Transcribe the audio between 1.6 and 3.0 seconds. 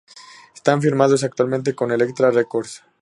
con Elektra Records.